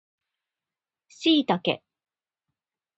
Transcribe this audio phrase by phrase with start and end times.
[1.09, 1.83] シイタケ